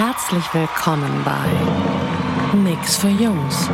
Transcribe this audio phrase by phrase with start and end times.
[0.00, 3.68] Herzlich willkommen bei Nix für Jungs.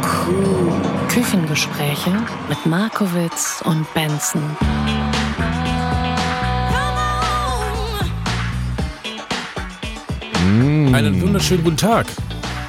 [1.10, 2.12] Küchengespräche
[2.48, 4.42] mit Markowitz und Benson.
[10.94, 12.06] Einen wunderschönen guten Tag.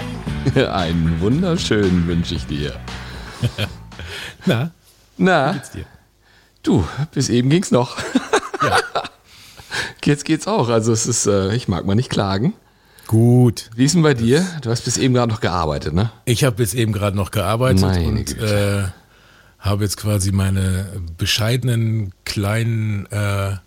[0.73, 2.77] Einen wunderschönen wünsche ich dir.
[4.45, 4.71] Na,
[5.15, 5.85] Na, geht's dir?
[6.61, 7.95] du, bis eben ging's noch.
[8.61, 8.79] Ja.
[10.03, 10.67] Jetzt geht's auch.
[10.67, 12.53] Also es ist, äh, ich mag mal nicht klagen.
[13.07, 13.69] Gut.
[13.75, 14.45] Wie ist denn bei dir?
[14.61, 16.11] Du hast bis eben gerade noch gearbeitet, ne?
[16.25, 18.83] Ich habe bis eben gerade noch gearbeitet Meine und äh,
[19.59, 23.57] habe jetzt quasi meine bescheidenen kleinen äh,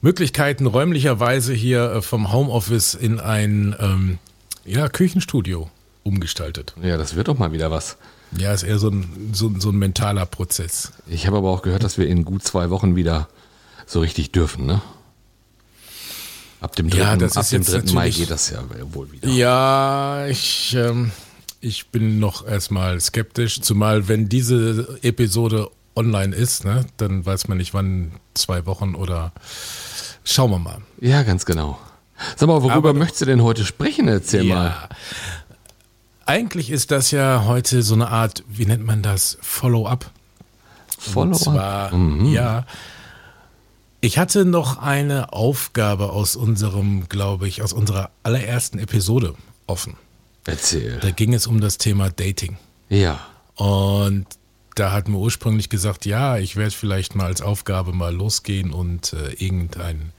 [0.00, 4.18] Möglichkeiten räumlicherweise hier äh, vom Homeoffice in ein ähm,
[4.64, 5.70] ja, Küchenstudio
[6.02, 6.74] umgestaltet.
[6.82, 7.96] Ja, das wird doch mal wieder was.
[8.36, 10.92] Ja, ist eher so ein, so, so ein mentaler Prozess.
[11.06, 13.28] Ich habe aber auch gehört, dass wir in gut zwei Wochen wieder
[13.86, 14.82] so richtig dürfen, ne?
[16.60, 16.98] Ab dem 3.
[16.98, 17.92] Ja, das ab dem jetzt 3.
[17.94, 18.58] Mai geht das ja
[18.92, 19.28] wohl wieder.
[19.28, 21.12] Ja, ich, ähm,
[21.60, 27.58] ich bin noch erstmal skeptisch, zumal wenn diese Episode online ist, ne, dann weiß man
[27.58, 29.32] nicht, wann zwei Wochen oder
[30.24, 30.78] schauen wir mal.
[31.00, 31.78] Ja, ganz genau.
[32.36, 34.08] Sag mal, worüber Aber- möchtest du denn heute sprechen?
[34.08, 34.66] Erzähl mal.
[34.66, 34.88] Ja.
[36.26, 40.10] Eigentlich ist das ja heute so eine Art, wie nennt man das, Follow-up.
[40.98, 41.92] Follow Und zwar,
[42.24, 42.66] ja,
[44.00, 49.34] ich hatte noch eine Aufgabe aus unserem, glaube ich, aus unserer allerersten Episode
[49.66, 49.96] offen.
[50.46, 50.98] Erzähl.
[51.00, 52.56] Da ging es um das Thema Dating.
[52.88, 53.20] Ja.
[53.56, 54.26] Und
[54.76, 59.12] da hatten wir ursprünglich gesagt, ja, ich werde vielleicht mal als Aufgabe mal losgehen und
[59.12, 60.12] äh, irgendeine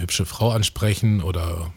[0.00, 1.72] hübsche Frau ansprechen oder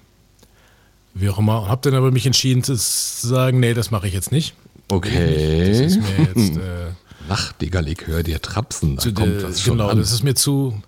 [1.13, 1.69] wie auch immer.
[1.69, 4.55] Hab dann aber mich entschieden zu sagen, nee, das mache ich jetzt nicht.
[4.89, 5.69] Okay.
[5.69, 6.91] Das ist mir jetzt äh,
[7.29, 8.97] Nachtigall, ich höre dir trapsen.
[8.97, 9.97] Da zu, kommt das schon genau, an.
[9.97, 10.81] das ist mir zu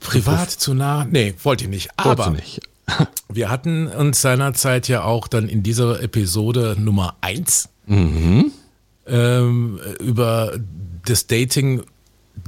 [0.00, 1.04] privat, zu nah.
[1.08, 1.90] Nee, wollte ich nicht.
[1.96, 2.60] Aber nicht.
[3.28, 8.50] wir hatten uns seinerzeit ja auch dann in dieser Episode Nummer 1 Mhm.
[9.06, 10.58] ähm, über
[11.04, 11.82] das Dating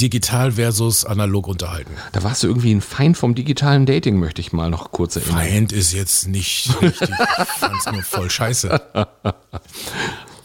[0.01, 1.93] digital versus analog unterhalten.
[2.13, 5.37] Da warst du irgendwie ein Feind vom digitalen Dating, möchte ich mal noch kurz erinnern.
[5.39, 8.81] Feind ist jetzt nicht richtig, ich fand's nur voll scheiße.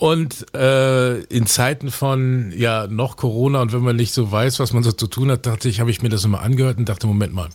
[0.03, 4.74] Und äh, in Zeiten von ja noch Corona und wenn man nicht so weiß, was
[4.74, 7.08] man so zu tun hat, dachte ich, habe ich mir das nochmal angehört und dachte,
[7.08, 7.47] Moment mal.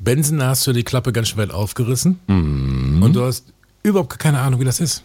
[0.00, 2.20] Benson, hast du die Klappe ganz schön weit aufgerissen
[3.02, 5.02] und du hast überhaupt keine Ahnung, wie das ist.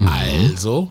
[0.00, 0.90] Also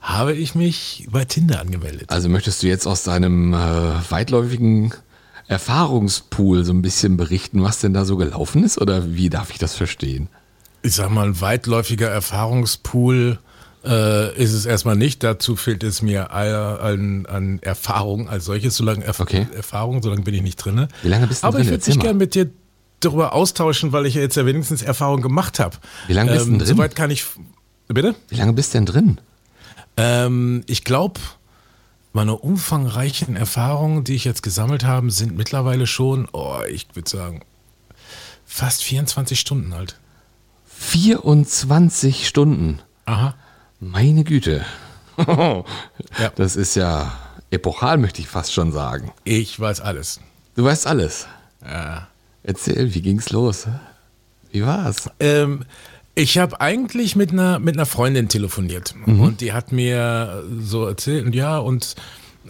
[0.00, 2.10] habe ich mich bei Tinder angemeldet.
[2.10, 4.92] Also möchtest du jetzt aus deinem äh, weitläufigen
[5.46, 8.80] Erfahrungspool so ein bisschen berichten, was denn da so gelaufen ist?
[8.80, 10.28] Oder wie darf ich das verstehen?
[10.86, 13.38] Ich sag mal, ein weitläufiger Erfahrungspool
[13.84, 15.22] äh, ist es erstmal nicht.
[15.22, 18.76] Dazu fehlt es mir an, an Erfahrung als solches.
[18.76, 19.46] Solange Erf Okay.
[19.54, 20.88] Erfahrung, solange bin ich nicht drin.
[21.02, 21.66] Wie lange bist du Aber drin?
[21.66, 22.50] ich würde mich gerne mit dir
[23.00, 25.76] darüber austauschen, weil ich ja jetzt ja wenigstens Erfahrung gemacht habe.
[26.06, 26.76] Wie lange bist du ähm, denn drin?
[26.76, 27.24] Soweit kann ich.
[27.88, 28.14] Bitte?
[28.28, 29.20] Wie lange bist du denn drin?
[29.96, 31.20] Ähm, ich glaube,
[32.12, 37.42] meine umfangreichen Erfahrungen, die ich jetzt gesammelt habe, sind mittlerweile schon, oh, ich würde sagen,
[38.44, 39.98] fast 24 Stunden alt.
[40.78, 42.80] 24 Stunden.
[43.06, 43.34] Aha.
[43.80, 44.64] Meine Güte.
[46.18, 46.30] Ja.
[46.36, 47.12] Das ist ja
[47.50, 49.12] epochal, möchte ich fast schon sagen.
[49.24, 50.20] Ich weiß alles.
[50.54, 51.26] Du weißt alles.
[51.62, 52.08] Ja.
[52.42, 53.66] Erzähl, wie ging's los?
[54.50, 55.10] Wie war's?
[55.20, 55.64] Ähm,
[56.14, 61.34] ich habe eigentlich mit einer, mit einer Freundin telefoniert und die hat mir so erzählt,
[61.34, 61.94] ja, und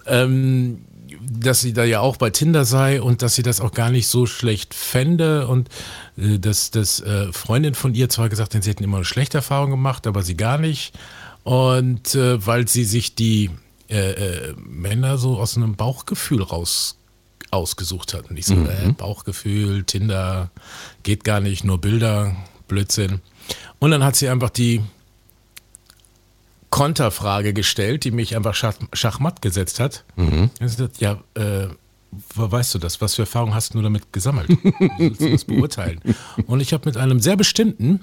[0.06, 0.84] ähm,
[1.20, 4.08] dass sie da ja auch bei Tinder sei und dass sie das auch gar nicht
[4.08, 5.68] so schlecht fände und
[6.16, 9.38] äh, dass das äh, Freundin von ihr zwar gesagt hat, sie hätten immer eine schlechte
[9.38, 10.94] Erfahrung gemacht, aber sie gar nicht.
[11.44, 13.50] Und äh, weil sie sich die
[13.88, 16.98] äh, äh, Männer so aus einem Bauchgefühl raus
[17.52, 18.30] ausgesucht hat.
[18.30, 20.50] Und ich so, äh, Bauchgefühl, Tinder,
[21.04, 22.34] geht gar nicht, nur Bilder,
[22.66, 23.20] Blödsinn.
[23.78, 24.82] Und dann hat sie einfach die
[26.76, 30.04] Konterfrage gestellt, die mich einfach schach, schachmatt gesetzt hat.
[30.16, 30.50] Mhm.
[30.98, 31.68] Ja, äh,
[32.34, 33.00] wo weißt du das?
[33.00, 34.50] Was für Erfahrungen hast du damit gesammelt?
[34.62, 36.02] Wie willst du das beurteilen?
[36.46, 38.00] Und ich habe mit einem sehr bestimmten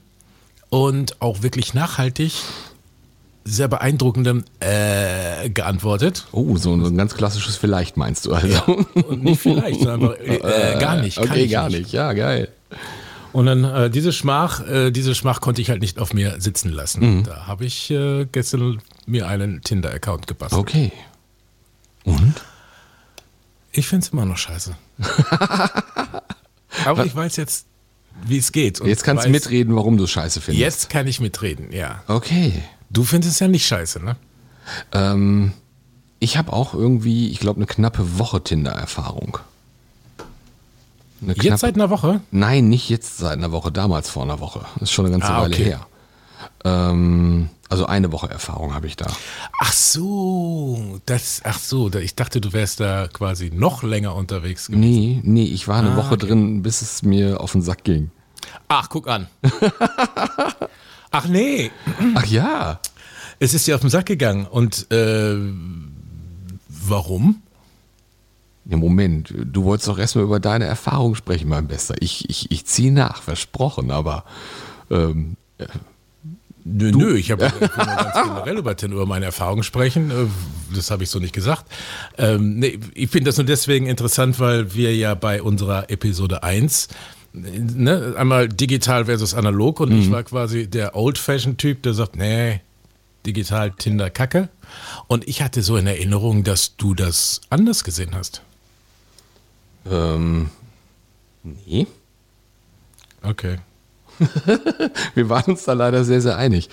[0.70, 2.34] und auch wirklich nachhaltig
[3.46, 6.26] sehr beeindruckenden äh, geantwortet.
[6.32, 8.60] Oh, so ein ganz klassisches Vielleicht meinst du also.
[8.96, 11.20] Und nicht vielleicht, sondern einfach äh, äh, gar nicht.
[11.20, 11.92] Okay, gar nicht.
[11.92, 12.50] Ja, geil.
[13.34, 16.70] Und dann äh, diese Schmach, äh, diese Schmach konnte ich halt nicht auf mir sitzen
[16.72, 17.18] lassen.
[17.18, 17.24] Mhm.
[17.24, 20.62] Da habe ich äh, gestern mir einen Tinder-Account gebastelt.
[20.62, 20.92] Okay.
[22.06, 22.36] Und?
[23.72, 24.76] Ich finde es immer noch scheiße.
[26.86, 27.66] Aber ich weiß jetzt,
[28.26, 28.80] wie es geht.
[28.80, 30.62] und Jetzt kannst du mitreden, warum du scheiße findest.
[30.62, 32.04] Jetzt kann ich mitreden, ja.
[32.08, 32.54] Okay.
[32.92, 34.16] Du findest es ja nicht scheiße, ne?
[34.92, 35.54] Ähm,
[36.20, 39.40] ich habe auch irgendwie, ich glaube, eine knappe Woche Tinder-Erfahrung.
[41.36, 42.22] Jetzt seit einer Woche?
[42.32, 44.62] Nein, nicht jetzt seit einer Woche, damals vor einer Woche.
[44.76, 45.64] Das ist schon eine ganze Ah, Weile okay.
[45.64, 45.88] her.
[46.66, 49.08] Ähm, also eine Woche Erfahrung habe ich da.
[49.60, 54.80] Ach so, das, ach so, ich dachte, du wärst da quasi noch länger unterwegs gewesen.
[54.82, 56.28] Nee, nee, ich war eine Ah, Woche okay.
[56.28, 58.12] drin, bis es mir auf den Sack ging.
[58.68, 59.28] Ach, guck an.
[61.12, 61.72] ach nee,
[62.16, 62.80] Ach ja.
[63.40, 64.46] es ist dir auf den Sack gegangen.
[64.46, 65.36] Und äh,
[66.68, 67.42] warum?
[68.66, 71.96] Ja, Moment, du wolltest doch erstmal über deine Erfahrung sprechen, mein Bester.
[72.00, 74.24] Ich, ich, ich ziehe nach, versprochen, aber
[74.90, 75.36] ähm,
[76.66, 80.12] Nö, nö, ich habe ich nur ganz generell über, über meine Erfahrungen sprechen.
[80.12, 80.28] Äh,
[80.76, 81.66] Das habe ich so nicht gesagt.
[82.18, 86.88] Ähm, nee, ich finde das nur deswegen interessant, weil wir ja bei unserer Episode 1
[87.34, 92.62] ne, einmal digital versus analog und ich war quasi der Old-Fashion-Typ, der sagt, nee,
[93.26, 94.50] digital Tinder Kacke.
[95.08, 98.42] Und ich hatte so in Erinnerung, dass du das anders gesehen hast.
[99.90, 100.50] Ähm,
[101.44, 101.88] nee.
[103.22, 103.60] Okay.
[105.16, 106.70] Wir waren uns da leider sehr, sehr einig.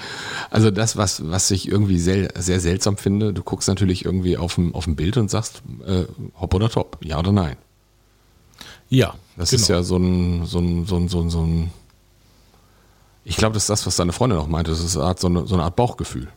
[0.50, 4.58] Also das, was, was ich irgendwie sehr, sehr seltsam finde, du guckst natürlich irgendwie auf
[4.58, 6.04] ein, auf ein Bild und sagst, äh,
[6.38, 7.56] hopp oder top, ja oder nein.
[8.88, 9.62] Ja, Das genau.
[9.62, 11.70] ist ja so ein, so ein, so ein, so ein, so ein
[13.24, 15.28] ich glaube, das ist das, was deine Freundin auch meinte, das ist eine Art, so,
[15.28, 16.28] eine, so eine Art Bauchgefühl.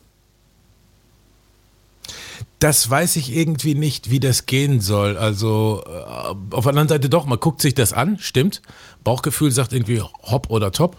[2.63, 5.17] Das weiß ich irgendwie nicht, wie das gehen soll.
[5.17, 8.61] Also äh, auf der anderen Seite doch, man guckt sich das an, stimmt.
[9.03, 10.95] Bauchgefühl sagt irgendwie hopp oder top.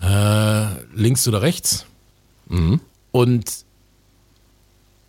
[0.00, 1.86] Äh, links oder rechts.
[3.10, 3.64] Und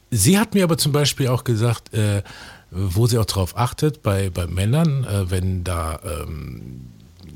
[0.10, 2.24] sie hat mir aber zum Beispiel auch gesagt, äh,
[2.72, 6.88] wo sie auch drauf achtet, bei, bei Männern, äh, wenn da ähm,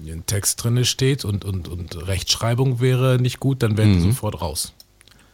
[0.08, 4.42] ein Text drin steht und, und, und Rechtschreibung wäre nicht gut, dann wären die sofort
[4.42, 4.74] raus.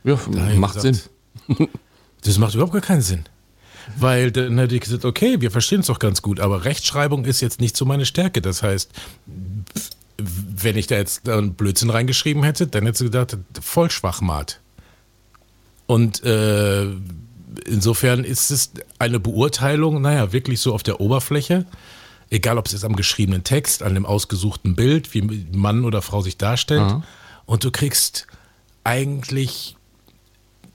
[0.03, 1.09] Ja, Da macht gesagt,
[1.47, 1.69] Sinn.
[2.25, 3.25] Das macht überhaupt gar keinen Sinn.
[3.97, 7.39] Weil dann hätte ich gesagt, okay, wir verstehen es doch ganz gut, aber Rechtschreibung ist
[7.41, 8.41] jetzt nicht so meine Stärke.
[8.41, 8.91] Das heißt,
[10.17, 14.59] wenn ich da jetzt einen Blödsinn reingeschrieben hätte, dann hätte sie gedacht, voll Schwachmat.
[15.85, 16.87] Und äh,
[17.67, 21.65] insofern ist es eine Beurteilung, naja, wirklich so auf der Oberfläche.
[22.31, 26.21] Egal, ob es jetzt am geschriebenen Text, an dem ausgesuchten Bild, wie Mann oder Frau
[26.21, 26.95] sich darstellt.
[27.45, 28.25] Und du kriegst
[28.83, 29.74] eigentlich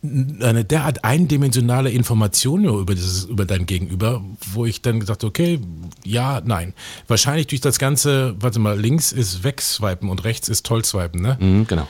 [0.03, 5.61] eine derart eindimensionale Information nur über, dieses, über dein Gegenüber, wo ich dann gesagt okay,
[6.05, 6.73] ja, nein.
[7.07, 11.37] Wahrscheinlich durch das Ganze, warte mal, links ist wegswipen und rechts ist tollswipen, ne?
[11.39, 11.87] Mhm, genau.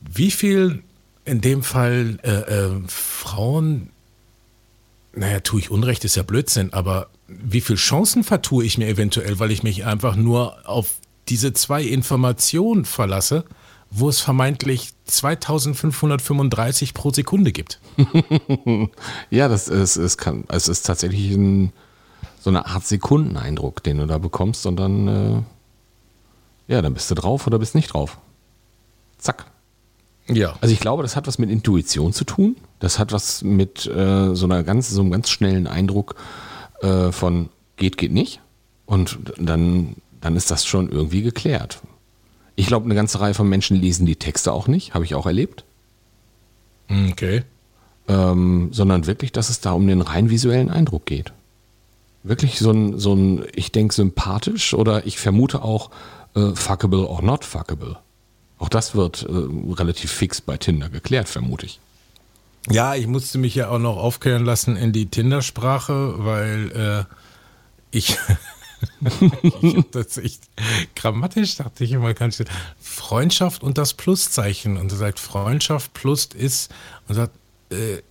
[0.00, 0.82] Wie viel
[1.24, 3.90] in dem Fall äh, äh, Frauen,
[5.14, 9.38] naja, tue ich Unrecht, ist ja Blödsinn, aber wie viel Chancen vertue ich mir eventuell,
[9.40, 10.94] weil ich mich einfach nur auf
[11.28, 13.44] diese zwei Informationen verlasse,
[13.90, 17.80] wo es vermeintlich 2535 pro Sekunde gibt.
[19.30, 21.72] Ja, das ist, es kann, es ist tatsächlich ein,
[22.40, 25.42] so eine Art Sekundeneindruck, den du da bekommst und dann, äh,
[26.72, 28.18] ja, dann bist du drauf oder bist nicht drauf.
[29.18, 29.46] Zack.
[30.28, 30.56] Ja.
[30.60, 32.56] Also ich glaube, das hat was mit Intuition zu tun.
[32.78, 36.14] Das hat was mit äh, so einer ganz, so einem ganz schnellen Eindruck
[36.80, 38.40] äh, von geht, geht nicht.
[38.86, 41.80] Und dann, dann ist das schon irgendwie geklärt.
[42.58, 45.26] Ich glaube, eine ganze Reihe von Menschen lesen die Texte auch nicht, habe ich auch
[45.26, 45.64] erlebt.
[46.90, 47.42] Okay.
[48.08, 51.32] ähm, sondern wirklich, dass es da um den rein visuellen Eindruck geht.
[52.24, 55.90] Wirklich so ein, so ein ich denke, sympathisch oder ich vermute auch
[56.34, 57.98] äh, fuckable or not fuckable.
[58.58, 61.78] Auch das wird äh, relativ fix bei Tinder geklärt, vermute ich.
[62.68, 67.14] Ja, ich musste mich ja auch noch aufklären lassen in die Tinder-Sprache, weil äh,
[67.92, 68.18] ich,
[69.62, 70.42] ich hab das echt
[70.94, 72.46] grammatisch dachte ich immer ganz schön.
[72.80, 74.76] Freundschaft und das Pluszeichen.
[74.76, 76.72] Und er sagt, Freundschaft plus ist
[77.08, 77.32] und sagt,
[77.70, 78.02] äh,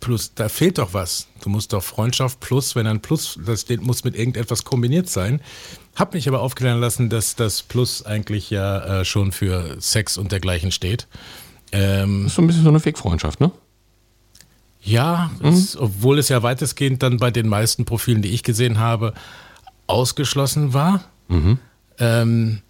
[0.00, 1.28] plus, da fehlt doch was.
[1.42, 5.40] Du musst doch Freundschaft plus, wenn ein Plus, das muss mit irgendetwas kombiniert sein.
[5.94, 10.32] Hab mich aber aufklären lassen, dass das Plus eigentlich ja äh, schon für Sex und
[10.32, 11.06] dergleichen steht.
[11.72, 13.50] Ähm, Das ist so ein bisschen so eine Fake-Freundschaft, ne?
[14.82, 19.12] ja, es, obwohl es ja weitestgehend dann bei den meisten Profilen, die ich gesehen habe,
[19.90, 21.04] ausgeschlossen war.
[21.98, 22.60] Ähm,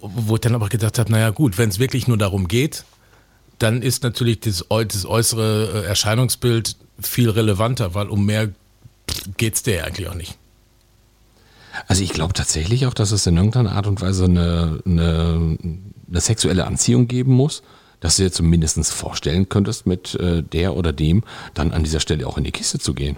[0.00, 2.84] wo, ich dann aber gedacht habe, naja gut, wenn es wirklich nur darum geht,
[3.58, 8.50] dann ist natürlich das, das äußere äh, Erscheinungsbild viel relevanter, weil um mehr
[9.36, 10.36] geht es dir ja eigentlich auch nicht.
[11.86, 15.58] Also ich glaube tatsächlich auch, dass es in irgendeiner Art und Weise eine, eine,
[16.08, 17.62] eine sexuelle Anziehung geben muss,
[18.00, 21.22] dass du dir zumindest vorstellen könntest, mit äh, der oder dem
[21.54, 23.16] dann an dieser Stelle auch in die Kiste zu gehen.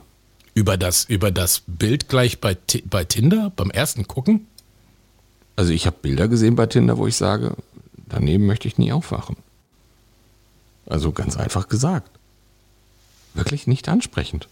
[0.58, 4.48] Über das, über das Bild gleich bei, bei Tinder, beim ersten Gucken?
[5.54, 7.54] Also ich habe Bilder gesehen bei Tinder, wo ich sage,
[8.08, 9.36] daneben möchte ich nie aufwachen.
[10.86, 12.10] Also ganz einfach gesagt.
[13.34, 14.48] Wirklich nicht ansprechend.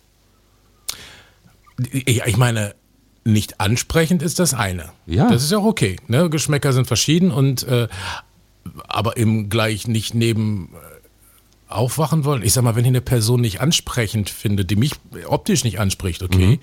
[1.91, 2.77] Ich meine,
[3.25, 4.93] nicht ansprechend ist das eine.
[5.07, 5.29] Ja.
[5.29, 5.97] Das ist ja auch okay.
[6.07, 6.31] Ne?
[6.31, 7.89] Geschmäcker sind verschieden und äh,
[8.87, 10.96] aber eben gleich nicht neben äh,
[11.69, 12.43] aufwachen wollen.
[12.43, 14.93] Ich sag mal, wenn ich eine Person nicht ansprechend finde, die mich
[15.27, 16.61] optisch nicht anspricht, okay, mhm.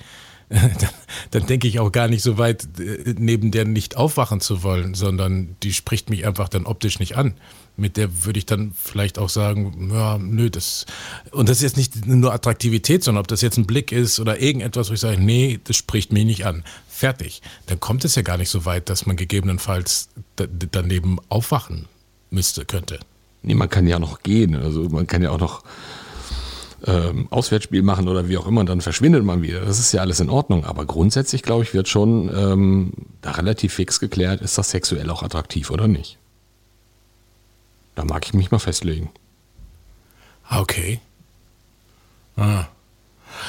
[0.49, 0.89] dann,
[1.31, 4.93] dann denke ich auch gar nicht so weit, äh, neben der nicht aufwachen zu wollen,
[4.93, 7.35] sondern die spricht mich einfach dann optisch nicht an
[7.75, 10.85] mit der würde ich dann vielleicht auch sagen, ja, nö, das,
[11.31, 14.39] und das ist jetzt nicht nur Attraktivität, sondern ob das jetzt ein Blick ist oder
[14.39, 16.63] irgendetwas, wo ich sage, nee, das spricht mich nicht an.
[16.87, 17.41] Fertig.
[17.65, 21.87] Dann kommt es ja gar nicht so weit, dass man gegebenenfalls daneben aufwachen
[22.29, 22.99] müsste, könnte.
[23.43, 24.55] Nee, man kann ja noch gehen.
[24.55, 25.63] Also man kann ja auch noch
[26.85, 29.61] ähm, Auswärtsspiel machen oder wie auch immer, dann verschwindet man wieder.
[29.61, 30.65] Das ist ja alles in Ordnung.
[30.65, 35.23] Aber grundsätzlich, glaube ich, wird schon ähm, da relativ fix geklärt, ist das sexuell auch
[35.23, 36.17] attraktiv oder nicht.
[37.95, 39.11] Da mag ich mich mal festlegen.
[40.47, 40.99] Ah, okay.
[42.35, 42.65] Ah.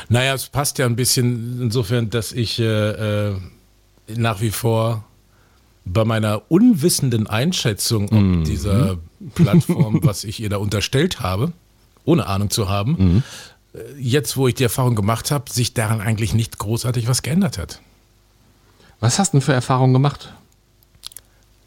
[0.08, 3.36] Naja, es passt ja ein bisschen insofern, dass ich äh, äh,
[4.08, 5.04] nach wie vor
[5.84, 8.44] bei meiner unwissenden Einschätzung ob mhm.
[8.44, 8.98] dieser
[9.34, 11.52] Plattform, was ich ihr da unterstellt habe,
[12.04, 13.22] ohne Ahnung zu haben, mhm.
[13.74, 17.58] Äh, jetzt, wo ich die Erfahrung gemacht habe, sich daran eigentlich nicht großartig was geändert
[17.58, 17.80] hat.
[19.00, 20.32] Was hast du denn für Erfahrungen gemacht?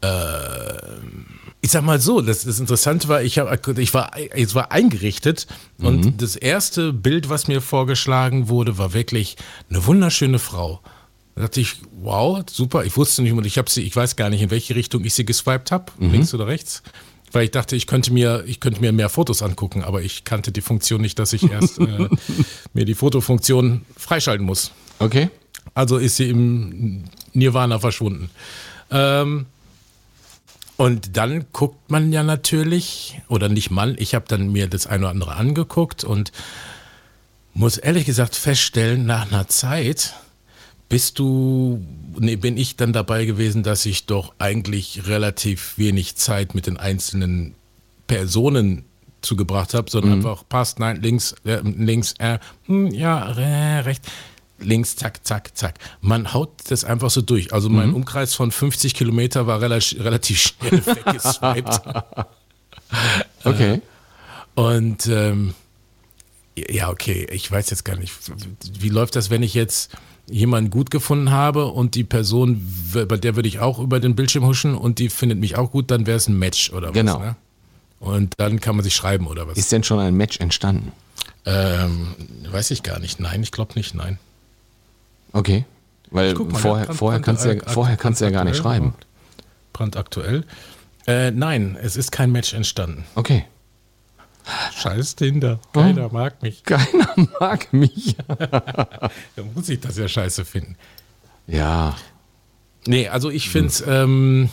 [0.00, 1.26] Ähm
[1.60, 5.46] ich sag mal so, das, das Interessante war, ich, hab, ich, war, ich war eingerichtet
[5.78, 5.86] mhm.
[5.86, 9.36] und das erste Bild, was mir vorgeschlagen wurde, war wirklich
[9.68, 10.80] eine wunderschöne Frau.
[11.38, 12.84] Da dachte ich, wow, super.
[12.84, 15.14] Ich wusste nicht, und ich habe sie, ich weiß gar nicht, in welche Richtung ich
[15.14, 16.10] sie geswiped habe, mhm.
[16.10, 16.82] links oder rechts.
[17.30, 20.50] Weil ich dachte, ich könnte mir, ich könnte mir mehr Fotos angucken, aber ich kannte
[20.50, 22.08] die Funktion nicht, dass ich erst äh,
[22.72, 24.72] mir die Fotofunktion freischalten muss.
[24.98, 25.30] Okay.
[25.74, 27.04] Also ist sie im
[27.34, 28.30] Nirvana verschwunden.
[28.90, 29.46] Ähm,
[30.76, 35.04] und dann guckt man ja natürlich, oder nicht man, ich habe dann mir das eine
[35.04, 36.32] oder andere angeguckt und
[37.54, 40.14] muss ehrlich gesagt feststellen, nach einer Zeit
[40.88, 41.84] bist du,
[42.18, 46.78] nee, bin ich dann dabei gewesen, dass ich doch eigentlich relativ wenig Zeit mit den
[46.78, 47.54] einzelnen
[48.06, 48.84] Personen
[49.20, 50.26] zugebracht habe, sondern mhm.
[50.26, 54.08] einfach passt, nein, links, äh, links, äh, hm, ja, äh, rechts
[54.60, 55.78] links, zack, zack, zack.
[56.00, 57.52] Man haut das einfach so durch.
[57.52, 57.96] Also mein mhm.
[57.96, 61.80] Umkreis von 50 Kilometer war relativ, relativ schnell weggeswiped.
[63.44, 63.80] okay.
[64.54, 65.54] Und ähm,
[66.56, 68.12] ja, okay, ich weiß jetzt gar nicht,
[68.80, 69.92] wie läuft das, wenn ich jetzt
[70.30, 74.44] jemanden gut gefunden habe und die Person, bei der würde ich auch über den Bildschirm
[74.44, 76.94] huschen und die findet mich auch gut, dann wäre es ein Match oder was.
[76.94, 77.18] Genau.
[77.18, 77.36] Ne?
[78.00, 79.58] Und dann kann man sich schreiben oder was.
[79.58, 80.92] Ist denn schon ein Match entstanden?
[81.44, 82.14] Ähm,
[82.50, 83.20] weiß ich gar nicht.
[83.20, 83.94] Nein, ich glaube nicht.
[83.94, 84.18] Nein.
[85.32, 85.64] Okay.
[86.10, 88.94] Weil mal, vorher, Brand, vorher, kannst du ja, vorher kannst du ja gar nicht schreiben.
[89.72, 90.44] Brandaktuell.
[91.06, 93.04] Äh, nein, es ist kein Match entstanden.
[93.14, 93.44] Okay.
[94.76, 95.60] Scheiß Tinder.
[95.72, 96.62] Keiner oh, mag mich.
[96.64, 98.16] Keiner mag mich.
[98.26, 99.10] da
[99.54, 100.76] muss ich das ja scheiße finden.
[101.46, 101.96] Ja.
[102.86, 104.48] Nee, also ich finde es, ähm,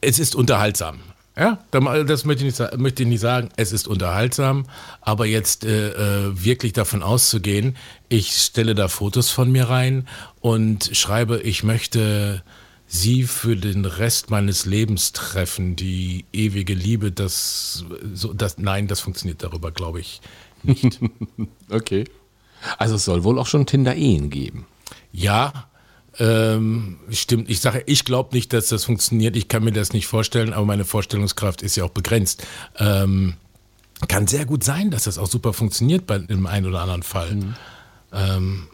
[0.00, 1.00] es ist unterhaltsam.
[1.36, 3.48] Ja, das möchte ich, nicht, möchte ich nicht sagen.
[3.56, 4.66] Es ist unterhaltsam,
[5.00, 7.76] aber jetzt äh, äh, wirklich davon auszugehen,
[8.08, 10.06] ich stelle da Fotos von mir rein
[10.40, 12.42] und schreibe, ich möchte
[12.92, 18.98] sie für den Rest meines Lebens treffen, die ewige Liebe, das, so, das nein, das
[18.98, 20.20] funktioniert darüber, glaube ich,
[20.64, 20.98] nicht.
[21.70, 22.04] okay.
[22.78, 24.66] Also es soll wohl auch schon Tinder-Ehen geben.
[25.12, 25.70] Ja,
[26.18, 29.36] ähm, stimmt, ich sage, ich glaube nicht, dass das funktioniert.
[29.36, 32.44] Ich kann mir das nicht vorstellen, aber meine Vorstellungskraft ist ja auch begrenzt.
[32.76, 33.34] Ähm,
[34.08, 37.36] kann sehr gut sein, dass das auch super funktioniert bei dem einen oder anderen Fall.
[37.36, 37.54] Mhm.
[38.12, 38.68] Ähm,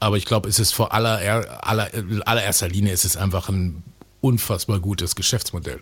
[0.00, 1.18] aber ich glaube, es ist vor aller,
[1.62, 1.90] aller,
[2.24, 3.82] allererster Linie ist es einfach ein
[4.20, 5.80] unfassbar gutes Geschäftsmodell.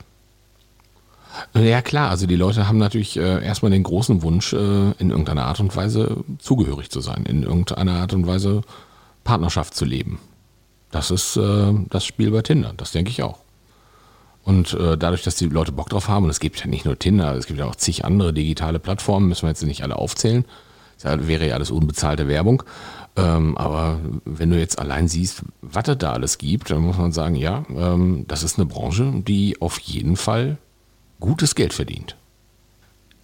[1.55, 5.45] Ja klar, also die Leute haben natürlich äh, erstmal den großen Wunsch, äh, in irgendeiner
[5.45, 8.63] Art und Weise zugehörig zu sein, in irgendeiner Art und Weise
[9.25, 10.19] Partnerschaft zu leben.
[10.91, 13.41] Das ist äh, das Spiel bei Tinder, das denke ich auch.
[14.45, 16.99] Und äh, dadurch, dass die Leute Bock drauf haben, und es gibt ja nicht nur
[16.99, 20.45] Tinder, es gibt ja auch zig andere digitale Plattformen, müssen wir jetzt nicht alle aufzählen.
[21.03, 22.63] Das wäre ja alles unbezahlte Werbung.
[23.17, 27.13] Ähm, aber wenn du jetzt allein siehst, was es da alles gibt, dann muss man
[27.13, 30.59] sagen, ja, ähm, das ist eine Branche, die auf jeden Fall
[31.19, 32.17] gutes Geld verdient.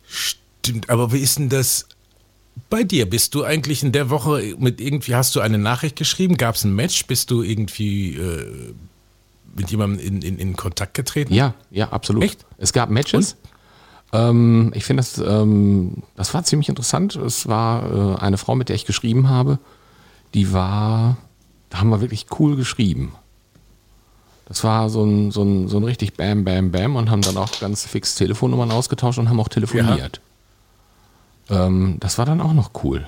[0.06, 1.88] Stimmt, aber wie ist denn das
[2.70, 3.08] bei dir?
[3.08, 6.36] Bist du eigentlich in der Woche mit irgendwie, hast du eine Nachricht geschrieben?
[6.36, 7.06] Gab es ein Match?
[7.06, 8.74] Bist du irgendwie äh,
[9.54, 11.34] mit jemandem in, in, in Kontakt getreten?
[11.34, 12.24] Ja, ja, absolut.
[12.24, 12.46] Echt?
[12.56, 13.36] Es gab Matches.
[14.12, 17.16] Ähm, ich finde, das, ähm, das war ziemlich interessant.
[17.16, 19.58] Es war äh, eine Frau, mit der ich geschrieben habe.
[20.34, 21.16] Die war,
[21.70, 23.12] da haben wir wirklich cool geschrieben.
[24.46, 27.38] Das war so ein, so ein, so ein richtig Bam, Bam, Bam und haben dann
[27.38, 30.20] auch ganz fix Telefonnummern ausgetauscht und haben auch telefoniert.
[31.48, 33.06] Ähm, das war dann auch noch cool.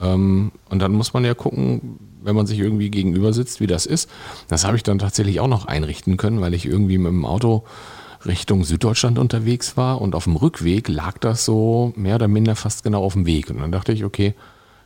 [0.00, 3.86] Ähm, und dann muss man ja gucken, wenn man sich irgendwie gegenüber sitzt, wie das
[3.86, 4.08] ist.
[4.48, 7.64] Das habe ich dann tatsächlich auch noch einrichten können, weil ich irgendwie mit dem Auto
[8.24, 12.82] Richtung Süddeutschland unterwegs war und auf dem Rückweg lag das so mehr oder minder fast
[12.82, 13.50] genau auf dem Weg.
[13.50, 14.34] Und dann dachte ich, okay,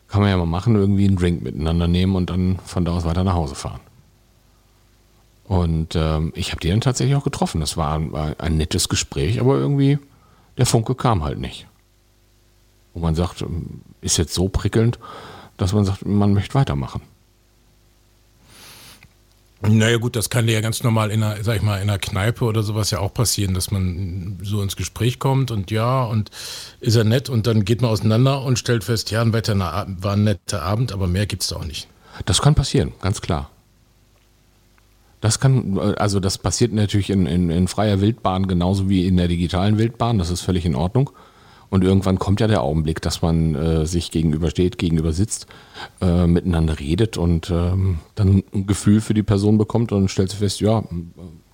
[0.09, 3.05] kann man ja mal machen, irgendwie einen Drink miteinander nehmen und dann von da aus
[3.05, 3.81] weiter nach Hause fahren.
[5.45, 7.61] Und ähm, ich habe die dann tatsächlich auch getroffen.
[7.61, 9.99] Das war ein, war ein nettes Gespräch, aber irgendwie
[10.59, 11.67] der Funke kam halt nicht.
[12.95, 14.99] Wo man sagt, ähm, ist jetzt so prickelnd,
[15.57, 17.03] dass man sagt, man möchte weitermachen.
[19.63, 22.47] Naja gut, das kann ja ganz normal in einer, sag ich mal, in einer Kneipe
[22.47, 26.31] oder sowas ja auch passieren, dass man so ins Gespräch kommt und ja, und
[26.81, 30.13] ist er nett und dann geht man auseinander und stellt fest, ja, ein Wetter war
[30.15, 31.89] ein netter Abend, aber mehr gibt es da auch nicht.
[32.25, 33.51] Das kann passieren, ganz klar.
[35.21, 39.29] Das kann, also das passiert natürlich in, in, in freier Wildbahn genauso wie in der
[39.29, 41.11] digitalen Wildbahn, das ist völlig in Ordnung.
[41.71, 45.47] Und irgendwann kommt ja der Augenblick, dass man äh, sich gegenübersteht, gegenüber sitzt,
[46.01, 50.41] äh, miteinander redet und ähm, dann ein Gefühl für die Person bekommt und stellt sich
[50.41, 50.83] fest, ja,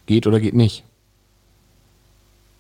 [0.07, 0.85] geht oder geht nicht.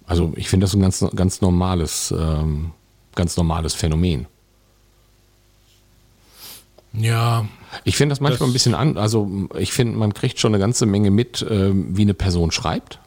[0.06, 2.72] Also ich finde das ein ganz, ganz normales, ähm,
[3.14, 4.26] ganz normales Phänomen.
[6.92, 7.46] Ja.
[7.84, 10.60] Ich finde das manchmal das ein bisschen an, also ich finde, man kriegt schon eine
[10.60, 13.00] ganze Menge mit, äh, wie eine Person schreibt.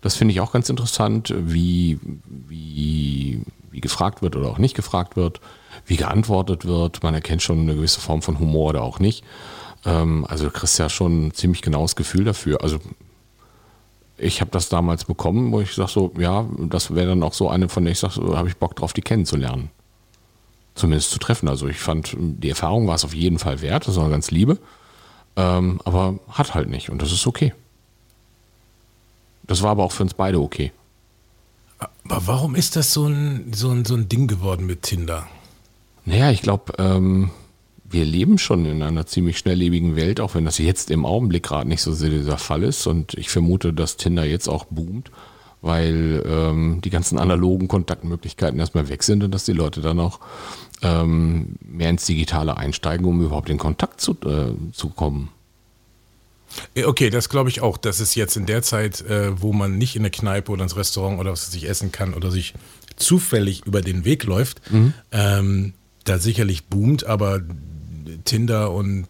[0.00, 1.98] Das finde ich auch ganz interessant, wie,
[2.76, 3.40] wie,
[3.70, 5.40] wie gefragt wird oder auch nicht gefragt wird,
[5.86, 7.02] wie geantwortet wird.
[7.02, 9.24] Man erkennt schon eine gewisse Form von Humor oder auch nicht.
[9.86, 12.62] Ähm, also du kriegst ja schon ein ziemlich genaues Gefühl dafür.
[12.62, 12.78] Also
[14.18, 17.48] ich habe das damals bekommen, wo ich sage so, ja, das wäre dann auch so
[17.48, 19.70] eine, von der ich sage, so, habe ich Bock drauf, die kennenzulernen.
[20.74, 21.48] Zumindest zu treffen.
[21.48, 24.58] Also ich fand, die Erfahrung war es auf jeden Fall wert, das war ganz liebe.
[25.36, 27.54] Ähm, aber hat halt nicht und das ist okay.
[29.44, 30.72] Das war aber auch für uns beide okay.
[32.08, 35.26] Aber warum ist das so ein, so ein, so ein Ding geworden mit Tinder?
[36.04, 37.30] Naja, ich glaube, ähm,
[37.84, 41.68] wir leben schon in einer ziemlich schnelllebigen Welt, auch wenn das jetzt im Augenblick gerade
[41.68, 42.86] nicht so sehr dieser Fall ist.
[42.86, 45.10] Und ich vermute, dass Tinder jetzt auch boomt,
[45.62, 50.20] weil ähm, die ganzen analogen Kontaktmöglichkeiten erstmal weg sind und dass die Leute dann auch
[50.82, 55.30] ähm, mehr ins Digitale einsteigen, um überhaupt in Kontakt zu, äh, zu kommen.
[56.84, 57.76] Okay, das glaube ich auch.
[57.76, 60.76] Das ist jetzt in der Zeit, äh, wo man nicht in eine Kneipe oder ins
[60.76, 62.54] Restaurant oder was sich essen kann oder sich
[62.96, 64.94] zufällig über den Weg läuft, mhm.
[65.12, 67.40] ähm, da sicherlich boomt, aber
[68.24, 69.08] Tinder und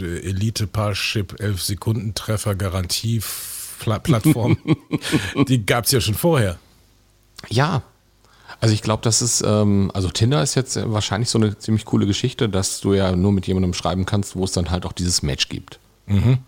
[0.00, 3.22] äh, Elite Parship 11 Sekunden Treffer Garantie
[3.78, 4.56] Plattform,
[5.48, 6.58] die gab es ja schon vorher.
[7.48, 7.82] Ja,
[8.58, 12.06] also ich glaube, das ist, ähm, also Tinder ist jetzt wahrscheinlich so eine ziemlich coole
[12.06, 15.22] Geschichte, dass du ja nur mit jemandem schreiben kannst, wo es dann halt auch dieses
[15.22, 15.78] Match gibt.
[16.06, 16.38] Mhm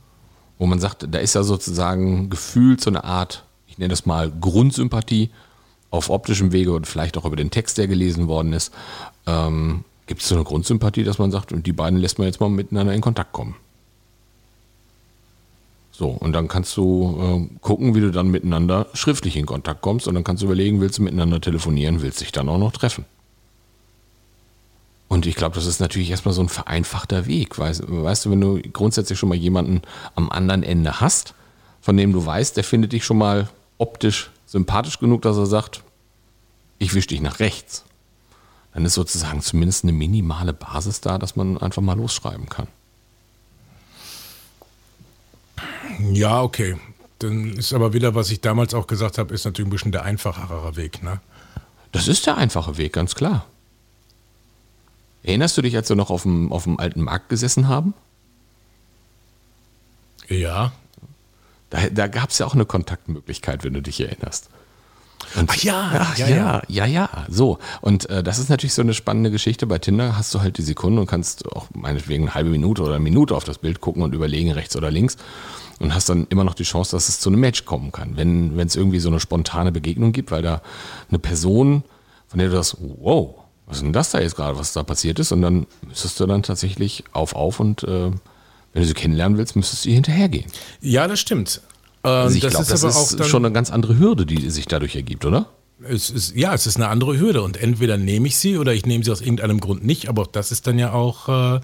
[0.59, 4.31] wo man sagt, da ist ja sozusagen gefühlt so eine Art, ich nenne das mal
[4.31, 5.31] Grundsympathie
[5.90, 8.73] auf optischem Wege und vielleicht auch über den Text, der gelesen worden ist.
[9.27, 12.49] Ähm, Gibt es so eine Grundsympathie, dass man sagt, die beiden lässt man jetzt mal
[12.49, 13.57] miteinander in Kontakt kommen?
[15.92, 20.07] So, und dann kannst du äh, gucken, wie du dann miteinander schriftlich in Kontakt kommst
[20.07, 23.05] und dann kannst du überlegen, willst du miteinander telefonieren, willst dich dann auch noch treffen.
[25.09, 27.59] Und ich glaube, das ist natürlich erstmal so ein vereinfachter Weg.
[27.59, 29.83] Weißt, weißt, du, wenn du grundsätzlich schon mal jemanden
[30.14, 31.35] am anderen Ende hast,
[31.81, 35.83] von dem du weißt, der findet dich schon mal optisch sympathisch genug, dass er sagt,
[36.79, 37.85] ich wische dich nach rechts.
[38.75, 42.68] Dann ist sozusagen zumindest eine minimale Basis da, dass man einfach mal losschreiben kann.
[46.12, 46.77] Ja, okay.
[47.18, 50.05] Dann ist aber wieder, was ich damals auch gesagt habe, ist natürlich ein bisschen der
[50.05, 51.21] einfachere Weg, ne?
[51.90, 53.47] Das ist der einfache Weg, ganz klar.
[55.29, 57.93] Erinnerst du dich, als wir noch auf dem, auf dem alten Markt gesessen haben?
[60.27, 60.73] Ja.
[61.69, 64.49] Da, da gab es ja auch eine Kontaktmöglichkeit, wenn du dich erinnerst.
[65.35, 67.59] Und, Ach ja, ach, ja, ja, ja, ja, so.
[67.83, 69.67] Und äh, das ist natürlich so eine spannende Geschichte.
[69.67, 72.95] Bei Tinder hast du halt die Sekunde und kannst auch meinetwegen eine halbe Minute oder
[72.95, 75.19] eine Minute auf das Bild gucken und überlegen, rechts oder links.
[75.79, 78.17] Und hast dann immer noch die Chance, dass es zu einem Match kommen kann.
[78.17, 80.62] Wenn es irgendwie so eine spontane Begegnung gibt, weil da
[81.11, 81.85] eine Person,
[82.29, 83.38] von der du das, wow,
[83.69, 85.31] was ist denn das da jetzt gerade, was da passiert ist?
[85.31, 88.11] Und dann müsstest du dann tatsächlich auf, auf und äh,
[88.73, 90.51] wenn du sie kennenlernen willst, müsstest du ihr hinterhergehen.
[90.81, 91.61] Ja, das stimmt.
[92.03, 94.67] Also ich das glaube, ist das aber ist schon eine ganz andere Hürde, die sich
[94.67, 95.51] dadurch ergibt, oder?
[95.83, 98.87] Es ist, ja, es ist eine andere Hürde und entweder nehme ich sie oder ich
[98.87, 101.61] nehme sie aus irgendeinem Grund nicht, aber das ist dann ja auch äh,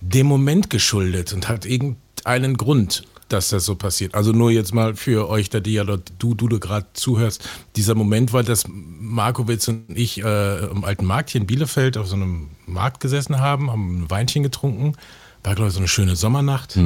[0.00, 4.14] dem Moment geschuldet und hat irgendeinen Grund, dass das so passiert.
[4.14, 7.48] Also nur jetzt mal für euch, da die ja dort, du, du, du gerade zuhörst,
[7.74, 12.06] dieser Moment war, dass Markowitz und ich äh, im alten Markt hier in Bielefeld auf
[12.06, 14.92] so einem Markt gesessen haben, haben ein Weinchen getrunken,
[15.42, 16.78] war glaube ich so eine schöne Sommernacht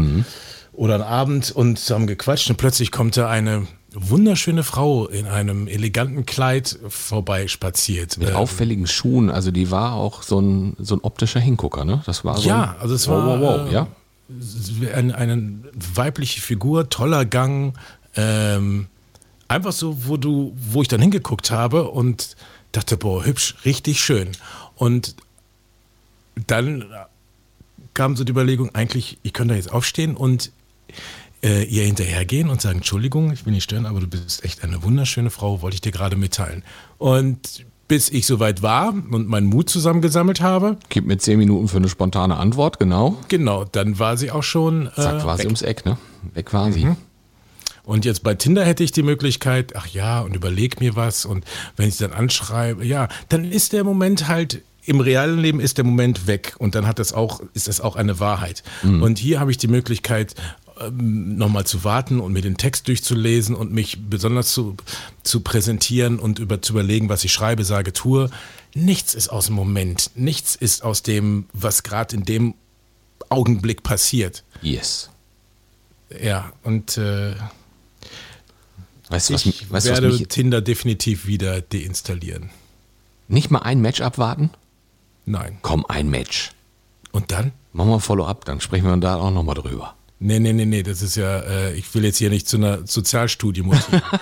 [0.72, 5.66] oder ein Abend und haben gequatscht und plötzlich kommt da eine wunderschöne Frau in einem
[5.66, 8.18] eleganten Kleid vorbei spaziert.
[8.18, 12.00] Mit Äh, auffälligen Schuhen, also die war auch so ein, so ein optischer Hingucker, ne?
[12.06, 13.86] Das war so Ja, ein, also es wow, war, wow, wow, äh, ja.
[14.94, 15.62] Eine, eine
[15.94, 17.74] weibliche Figur, toller Gang,
[18.16, 18.86] ähm,
[19.48, 22.36] einfach so, wo du, wo ich dann hingeguckt habe und
[22.72, 24.30] dachte, boah, hübsch, richtig schön.
[24.76, 25.16] Und
[26.46, 26.84] dann
[27.94, 30.52] kam so die Überlegung, eigentlich, ich könnte jetzt aufstehen und
[31.42, 34.82] äh, ihr hinterhergehen und sagen, Entschuldigung, ich will nicht stören, aber du bist echt eine
[34.82, 36.62] wunderschöne Frau, wollte ich dir gerade mitteilen.
[36.98, 41.78] Und bis ich soweit war und meinen Mut zusammengesammelt habe, Gib mir zehn Minuten für
[41.78, 43.16] eine spontane Antwort, genau.
[43.26, 45.46] genau, dann war sie auch schon äh, Zack, war sie weg.
[45.46, 45.98] ums Eck, ne?
[46.32, 46.86] Weg war sie.
[47.82, 51.24] Und jetzt bei Tinder hätte ich die Möglichkeit, ach ja, und überleg mir was.
[51.24, 55.76] Und wenn ich dann anschreibe, ja, dann ist der Moment halt, im realen Leben ist
[55.76, 56.54] der Moment weg.
[56.58, 58.62] Und dann hat das auch, ist das auch eine Wahrheit.
[58.82, 60.36] Und hier habe ich die Möglichkeit,
[60.80, 64.76] ähm, nochmal zu warten und mir den Text durchzulesen und mich besonders zu,
[65.22, 68.30] zu präsentieren und über, zu überlegen, was ich schreibe, sage, tue.
[68.74, 70.10] Nichts ist aus dem Moment.
[70.14, 72.54] Nichts ist aus dem, was gerade in dem
[73.28, 74.44] Augenblick passiert.
[74.62, 75.10] Yes.
[76.22, 77.34] Ja, und äh,
[79.08, 82.50] Weißt was, ich weißt, werde mich Tinder definitiv wieder deinstallieren.
[83.26, 84.50] nicht mal ein Match abwarten?
[85.26, 85.58] Nein.
[85.62, 86.52] Komm, ein Match.
[87.10, 87.52] Und dann?
[87.72, 89.94] Machen wir ein Follow-up, dann sprechen wir da auch nochmal drüber.
[90.22, 92.86] Nee, nee, nee, nee, das ist ja, äh, ich will jetzt hier nicht zu einer
[92.86, 94.02] Sozialstudie motivieren.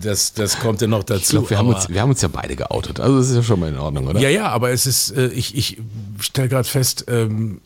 [0.00, 1.22] Das, das kommt ja noch dazu.
[1.22, 3.00] Ich glaube, wir, haben uns- wir haben uns ja beide geoutet.
[3.00, 4.20] Also das ist ja schon mal in Ordnung, oder?
[4.20, 5.78] Ja, ja, aber es ist, äh, ich, ich
[6.20, 7.62] stelle gerade fest, ähm,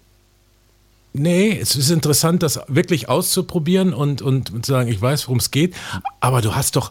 [1.12, 5.38] nee, es ist interessant, das wirklich auszuprobieren und, und, und zu sagen, ich weiß, worum
[5.38, 5.74] es geht,
[6.20, 6.90] aber du hast doch,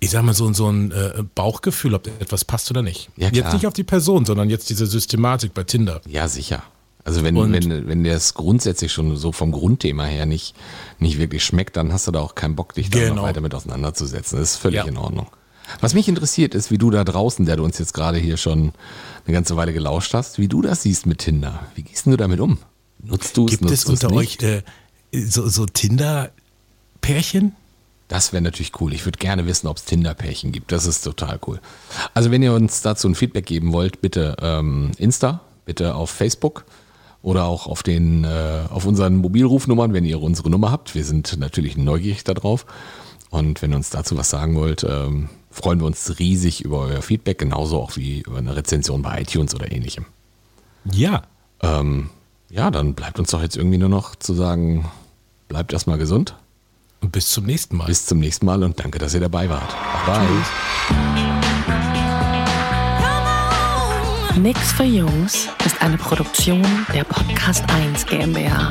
[0.00, 3.10] ich sag mal, so, so ein äh, Bauchgefühl, ob etwas passt oder nicht.
[3.18, 3.44] Ja, klar.
[3.44, 6.00] jetzt nicht auf die Person, sondern jetzt diese Systematik bei Tinder.
[6.06, 6.62] Ja, sicher.
[7.08, 10.54] Also wenn, Und- wenn, wenn dir das grundsätzlich schon so vom Grundthema her nicht,
[10.98, 13.22] nicht wirklich schmeckt, dann hast du da auch keinen Bock, dich da noch Genau.
[13.22, 14.38] weiter mit auseinanderzusetzen.
[14.38, 14.84] Das ist völlig Ja.
[14.84, 15.26] in Ordnung.
[15.80, 18.72] Was mich interessiert ist, wie du da draußen, der du uns jetzt gerade hier schon
[19.26, 21.60] eine ganze Weile gelauscht hast, wie du das siehst mit Tinder.
[21.76, 22.58] Wie gehst du damit um?
[23.02, 23.52] Nutzt du es?
[23.52, 24.42] Gibt nutzt es unter nicht?
[24.42, 24.62] euch
[25.12, 27.52] äh, so, so Tinder-Pärchen?
[28.08, 28.92] Das wäre natürlich cool.
[28.92, 30.72] Ich würde gerne wissen, ob es Tinder-Pärchen gibt.
[30.72, 31.58] Das ist total cool.
[32.12, 36.64] Also wenn ihr uns dazu ein Feedback geben wollt, bitte ähm, Insta, bitte auf Facebook
[37.28, 40.94] oder auch auf den äh, auf unseren Mobilrufnummern, wenn ihr unsere Nummer habt.
[40.94, 42.64] Wir sind natürlich neugierig darauf.
[43.28, 47.02] Und wenn ihr uns dazu was sagen wollt, ähm, freuen wir uns riesig über euer
[47.02, 50.06] Feedback, genauso auch wie über eine Rezension bei iTunes oder ähnlichem.
[50.90, 51.24] Ja.
[51.60, 52.08] Ähm,
[52.48, 54.90] ja, dann bleibt uns doch jetzt irgendwie nur noch zu sagen,
[55.48, 56.34] bleibt erstmal gesund.
[57.02, 57.84] Und bis zum nächsten Mal.
[57.88, 59.76] Bis zum nächsten Mal und danke, dass ihr dabei wart.
[60.06, 61.27] Bye.
[64.38, 68.70] Nix für Jungs ist eine Produktion der Podcast 1 GmbH.